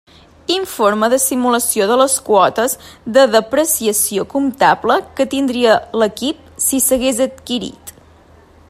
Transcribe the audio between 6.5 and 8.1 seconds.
si s'hagués adquirit.